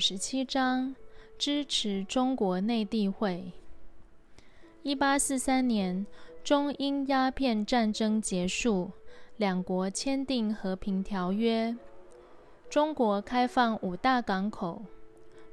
[0.00, 0.96] 十七章
[1.38, 3.52] 支持中国内地会。
[4.82, 6.06] 一八四三年，
[6.42, 8.90] 中英鸦片战争结束，
[9.36, 11.76] 两国签订和平条约。
[12.70, 14.82] 中国开放五大港口：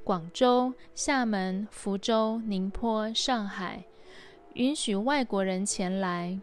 [0.02, 3.84] 广州、厦门、福州、宁波、上海，
[4.54, 6.40] 允许外国人前来。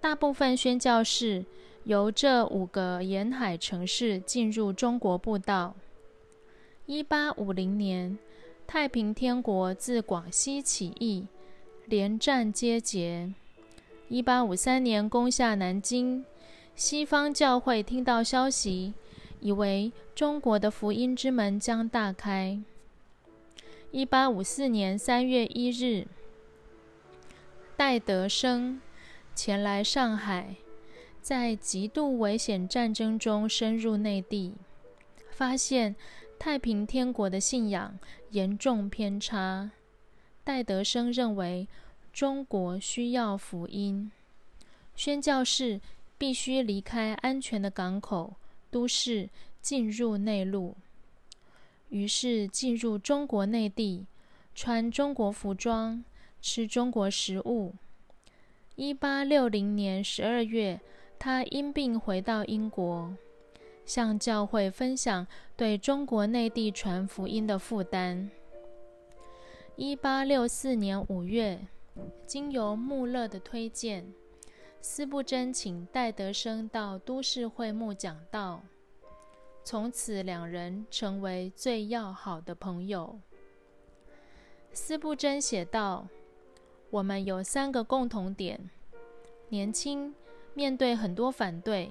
[0.00, 1.44] 大部分宣教士
[1.84, 5.74] 由这五个沿海城市进入中国布道。
[6.88, 8.16] 一八五零年，
[8.66, 11.26] 太平天国自广西起义，
[11.84, 13.30] 连战皆捷。
[14.08, 16.24] 一八五三年攻下南京，
[16.74, 18.94] 西方教会听到消息，
[19.40, 22.58] 以为中国的福音之门将大开。
[23.90, 26.06] 一八五四年三月一日，
[27.76, 28.80] 戴德生
[29.34, 30.56] 前来上海，
[31.20, 34.54] 在极度危险战争中深入内地，
[35.30, 35.94] 发现。
[36.38, 37.98] 太平天国的信仰
[38.30, 39.70] 严重偏差。
[40.44, 41.66] 戴德生认为
[42.12, 44.10] 中国需要福音，
[44.94, 45.80] 宣教士
[46.16, 48.34] 必须离开安全的港口
[48.70, 49.28] 都市，
[49.60, 50.76] 进入内陆。
[51.88, 54.06] 于是进入中国内地，
[54.54, 56.04] 穿中国服装，
[56.40, 57.74] 吃中国食物。
[58.76, 60.80] 一八六零年十二月，
[61.18, 63.12] 他因病回到英国。
[63.88, 68.30] 向教会分享对中国内地传福音的负担。
[69.76, 71.58] 一八六四年五月，
[72.26, 74.04] 经由穆勒的推荐，
[74.82, 78.60] 司布真请戴德生到都市会幕讲道，
[79.64, 83.18] 从此两人成为最要好的朋友。
[84.74, 86.06] 司布真写道
[86.90, 88.68] ：“我们有三个共同点：
[89.48, 90.14] 年轻，
[90.52, 91.90] 面对很多反对。”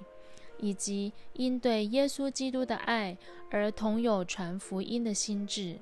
[0.60, 3.18] 以及因对耶稣基督的爱
[3.50, 5.78] 而同有传福音的心智。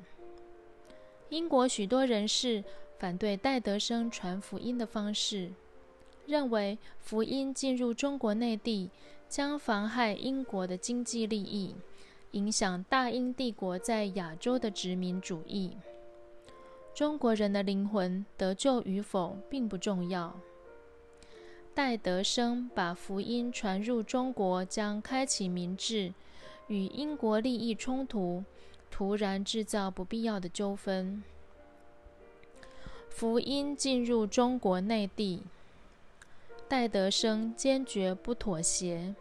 [1.30, 2.63] 英国许多人士
[3.00, 5.52] 反对戴德生传福音的方式，
[6.25, 8.90] 认为福音进入中国内地
[9.28, 11.75] 将妨害英国的经济利益，
[12.31, 15.75] 影响大英帝国在亚洲的殖民主义。
[16.94, 20.40] 中国人的灵魂得救与否并不重要。
[21.75, 26.13] 戴德生把福音传入中国，将开启民智，
[26.68, 28.46] 与英国利益冲突，
[28.90, 31.22] 突然制造不必要的纠纷。
[33.09, 35.44] 福音进入中国内地，
[36.69, 39.14] 戴德生坚决不妥协，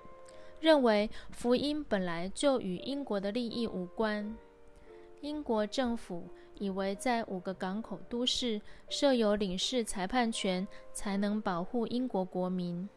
[0.60, 4.32] 认为福音本来就与英国的利益无关。
[5.22, 6.28] 英国政府。
[6.58, 12.88] 以为在五个港口都市设有领事裁判权，才能保护英国国民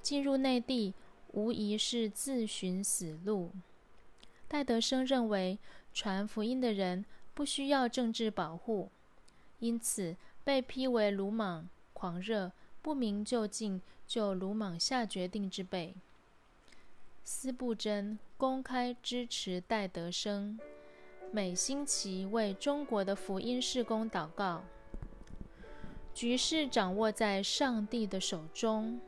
[0.00, 0.94] 进入内地，
[1.32, 3.50] 无疑是自寻死路。
[4.48, 5.58] 戴德生认为，
[5.92, 8.90] 传福音的人不需要政治保护，
[9.60, 12.52] 因此被批为鲁莽、狂热、
[12.82, 15.94] 不明就进就鲁莽下决定之辈。
[17.24, 20.58] 司布真公开支持戴德生。
[21.34, 24.62] 每星期为中国的福音事工祷告。
[26.12, 29.00] 局势掌握在上帝的手中。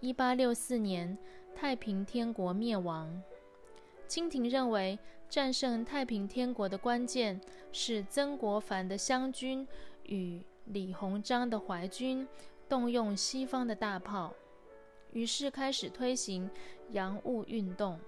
[0.00, 1.18] 一八六四年，
[1.54, 3.22] 太平天国灭亡。
[4.08, 4.98] 清廷认为，
[5.28, 7.38] 战胜太平天国的关键
[7.70, 9.68] 是曾国藩的湘军
[10.04, 12.26] 与李鸿章的淮军
[12.66, 14.32] 动用西方的大炮，
[15.12, 16.48] 于是开始推行
[16.92, 18.00] 洋务运动，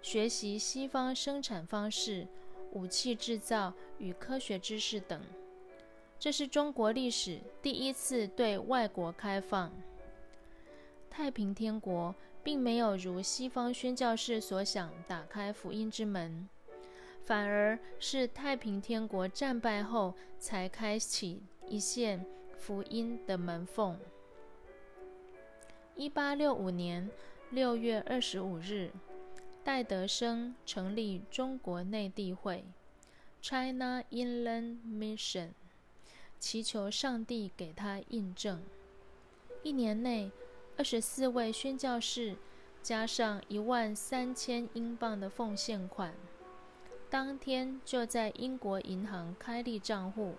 [0.00, 2.28] 学习西方生产方式。
[2.72, 5.20] 武器制造与科学知识等，
[6.18, 9.72] 这是中国历史第一次对外国开放。
[11.08, 16.48] 太平天国并没有如西方宣教士所想打开福音之门，
[17.24, 22.24] 反而是太平天国战败后才开启一线
[22.56, 23.98] 福音的门缝。
[25.96, 27.10] 一八六五年
[27.50, 28.90] 六月二十五日。
[29.70, 32.64] 戴德生成立中国内地会
[33.40, 35.50] （China Inland Mission），
[36.40, 38.64] 祈求上帝给他印证。
[39.62, 40.32] 一年内，
[40.76, 42.34] 二十四位宣教士
[42.82, 46.12] 加上一万三千英镑的奉献款，
[47.08, 50.34] 当天就在英国银行开立账户，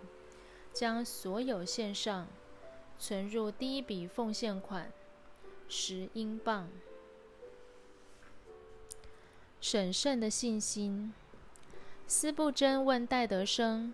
[0.73, 2.27] 将所有线上
[2.99, 4.91] 存入第一笔奉献款
[5.69, 6.69] 十英镑。
[9.61, 11.13] 审慎的信心。
[12.07, 13.93] 司布真问戴德生：“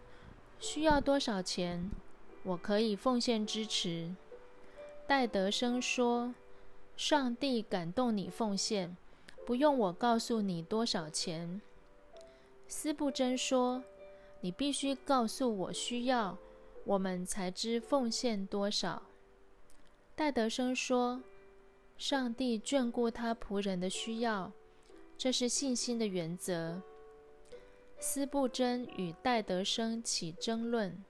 [0.60, 1.92] 需要多少钱？
[2.44, 4.16] 我可以奉献支持。”
[5.06, 6.34] 戴德生说
[6.96, 8.96] ：“上帝感动你奉献，
[9.46, 11.62] 不用我告诉你多少钱。”
[12.68, 13.84] 司布真说
[14.42, 16.38] ：“你必须告诉我需要，
[16.86, 19.04] 我们才知奉献多少。”
[20.16, 21.22] 戴德生说
[21.98, 24.52] ：“上帝眷顾他仆人的需要，
[25.18, 26.82] 这是信心的原则。”
[28.00, 31.04] 司布真与戴德生起争论，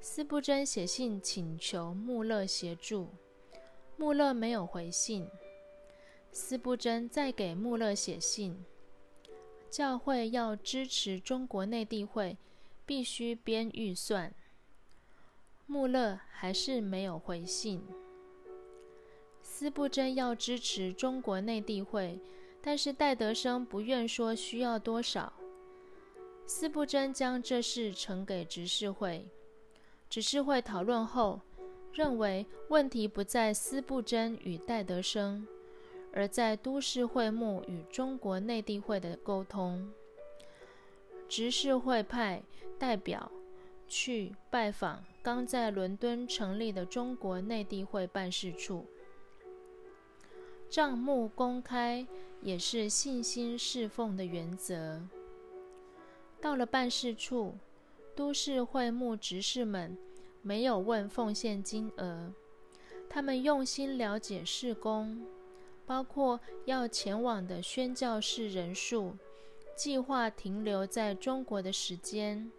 [0.00, 3.08] 司布真写信请求穆勒协助，
[3.98, 5.28] 穆勒没有回信。
[6.32, 8.64] 司布真再给穆勒写信，
[9.70, 12.38] 教会要支持中国内地会，
[12.86, 14.34] 必须编预算。
[15.66, 17.82] 穆勒还是没有回信。
[19.42, 22.18] 司布真要支持中国内地会，
[22.66, 25.32] 但是戴德生不愿说需要多少。
[26.46, 29.24] 司布真将这事呈给执事会，
[30.10, 31.40] 执事会讨论后
[31.92, 35.46] 认为问题不在司布真与戴德生，
[36.12, 39.88] 而在都市会幕与中国内地会的沟通。
[41.28, 42.42] 执事会派
[42.80, 43.30] 代表
[43.86, 48.84] 去拜访刚在伦敦成立的中国内地会办事处，
[50.68, 52.04] 账目公开
[52.42, 55.00] 也是信心侍奉的原则。
[56.40, 57.54] 到了办事处，
[58.14, 59.96] 都市会幕执事们
[60.42, 62.32] 没有问奉献金额，
[63.08, 65.24] 他们用心了解事工，
[65.84, 69.16] 包括要前往的宣教士人数、
[69.74, 72.50] 计划停留在中国的时间、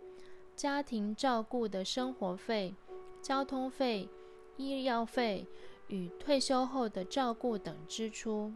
[0.56, 2.74] 家庭照顾的生活费、
[3.22, 4.10] 交通费、
[4.58, 5.46] 医药费
[5.88, 8.52] 与退休后的照顾等支出。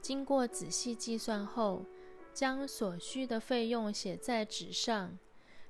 [0.00, 1.84] 经过仔细计算后。
[2.34, 5.18] 将所需的费用写在纸上，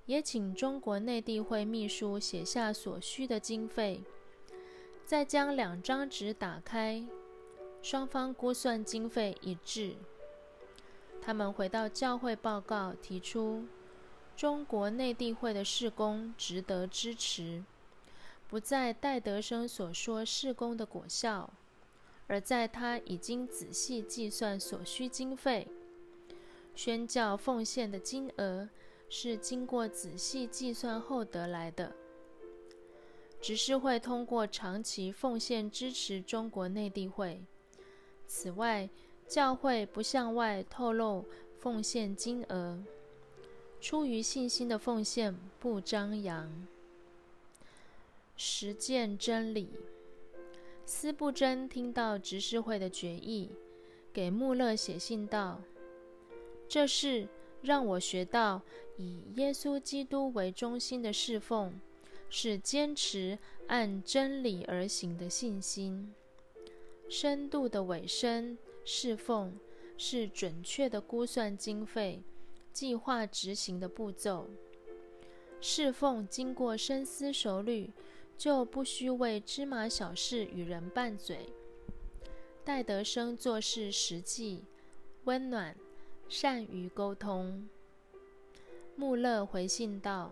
[0.04, 4.02] 也请中国内地会秘书写下所需的经费，
[5.02, 7.06] 再将两张纸打开，
[7.80, 9.94] 双方估算经费一致。
[11.22, 13.64] 他们回到教会报告，提出
[14.36, 17.64] 中国内地会的事工值得支持，
[18.46, 21.48] 不在戴德生所说事工的果效，
[22.28, 25.66] 而在他已经仔细计算所需经费。
[26.76, 28.68] 宣教奉献的金额
[29.08, 31.92] 是经过仔细计算后得来的。
[33.40, 37.40] 执事会通过长期奉献支持中国内地会。
[38.26, 38.88] 此外，
[39.26, 41.24] 教会不向外透露
[41.58, 42.82] 奉献金额，
[43.80, 46.66] 出于信心的奉献不张扬。
[48.36, 49.70] 实践真理。
[50.88, 53.50] 司布真听到执事会的决议，
[54.10, 55.60] 给穆勒写信道。
[56.66, 57.28] 这是
[57.60, 58.62] 让我学到
[58.96, 61.78] 以耶稣基督为中心的侍奉，
[62.30, 66.14] 是坚持按真理而行的信心。
[67.06, 69.54] 深度的委身侍奉
[69.98, 72.22] 是准确的估算经费、
[72.72, 74.48] 计划执行的步骤。
[75.60, 77.90] 侍奉经过深思熟虑，
[78.38, 81.52] 就不需为芝麻小事与人拌嘴。
[82.64, 84.64] 戴德生做事实际、
[85.24, 85.76] 温暖。
[86.30, 87.66] 善于沟通，
[88.96, 90.30] 穆勒回信道：“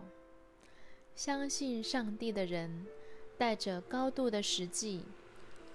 [1.15, 2.85] 相信上帝的人，
[3.35, 5.01] 带着高度的实际；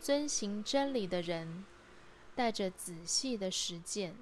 [0.00, 1.64] 遵行真理的人，
[2.36, 4.14] 带着仔细的实践。”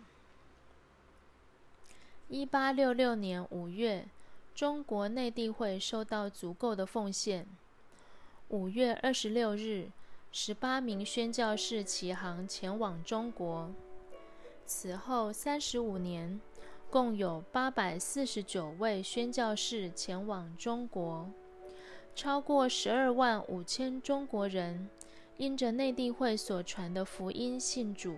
[2.29, 4.09] 一八六六年五月，
[4.55, 7.47] 中国内地会收到足够的奉献。
[8.51, 9.93] 五月二十六日，
[10.33, 13.71] 十八名宣教士起航前往中国。
[14.67, 16.41] 此后三十五年，
[16.91, 21.31] 共有八百四十九位宣教士前往中国，
[22.13, 24.89] 超过十二万五千中国人
[25.37, 28.17] 因着内地会所传的福音信主，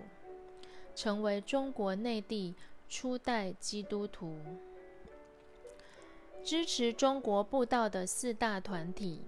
[0.94, 2.54] 成为中国内地
[2.88, 4.38] 初代基督徒。
[6.42, 9.20] 支持中国布道的四大团体，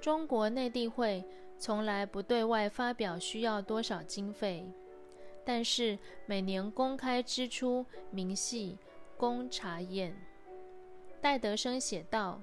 [0.00, 1.24] 中国内地会
[1.58, 4.64] 从来不对外发表需要多少经费。
[5.44, 8.76] 但是每年公开支出明细
[9.16, 10.14] 供查验。
[11.20, 12.40] 戴德生写道：“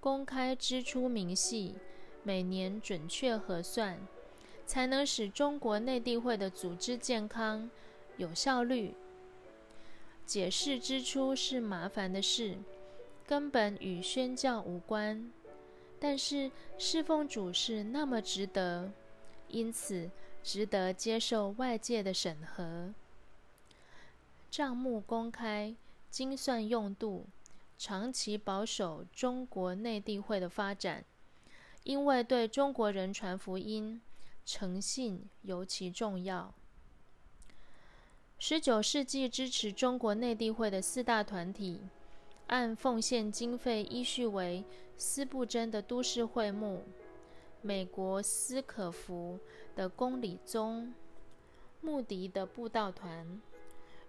[0.00, 1.74] 公开支出明细，
[2.22, 3.98] 每年准确核算，
[4.66, 7.70] 才能使中国内地会的组织健康、
[8.16, 8.94] 有效率。
[10.24, 12.56] 解释支出是麻烦的事，
[13.26, 15.32] 根本与宣教无关。
[15.98, 18.90] 但是侍奉主是那么值得，
[19.48, 20.10] 因此。”
[20.46, 22.94] 值得接受外界的审核。
[24.48, 25.74] 账目公开，
[26.08, 27.26] 精算用度，
[27.76, 31.04] 长期保守中国内地会的发展，
[31.82, 34.00] 因为对中国人传福音，
[34.44, 36.54] 诚信尤其重要。
[38.38, 41.80] 十九世纪支持中国内地会的四大团体，
[42.46, 44.62] 按奉献经费依序为
[44.96, 46.82] 斯布真的都市会幕、
[47.62, 49.38] 美国斯可夫
[49.74, 50.94] 的公理宗、
[51.80, 53.40] 穆迪的布道团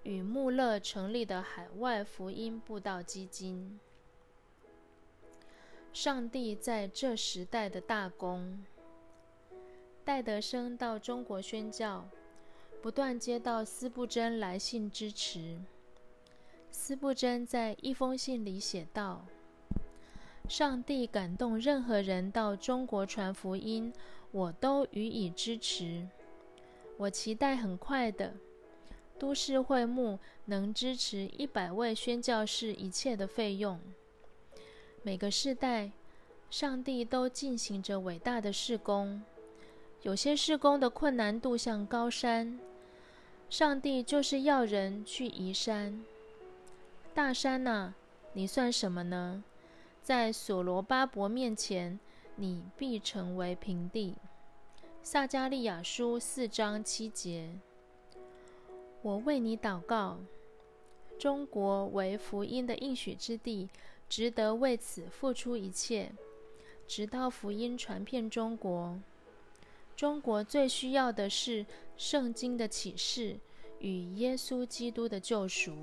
[0.04, 3.80] 与穆勒成立的海外福音布道基金。
[5.92, 8.64] 上帝在这时代的大功，
[10.06, 12.08] 戴德生到中国宣教。
[12.80, 15.60] 不断接到斯布真来信支持。
[16.70, 19.26] 斯布真在一封信里写道
[20.48, 23.92] ：“上帝感动任何人到中国传福音，
[24.32, 26.08] 我都予以支持。
[26.98, 28.34] 我期待很快的，
[29.20, 33.80] 都市会幕能支持一百位宣教士一切的费用。
[35.04, 35.92] 每个世代，
[36.50, 39.22] 上帝都进行着伟大的事工。
[40.04, 42.58] 有些事工的困难度像高山。”
[43.50, 46.04] 上帝就是要人去移山。
[47.14, 47.94] 大山呐，
[48.34, 49.44] 你算什么呢？
[50.08, 52.00] 在所罗巴伯面前，
[52.38, 54.16] 你必成为平地。
[55.04, 57.52] 撒加利亚书四章七节。
[59.02, 60.18] 我为你祷告。
[61.20, 63.68] 中国为福音的应许之地，
[64.08, 66.10] 值得为此付出一切，
[66.88, 68.98] 直到福音传遍中国。
[69.94, 71.66] 中国最需要的是
[71.98, 73.38] 圣经的启示
[73.80, 75.76] 与耶稣基督的救赎。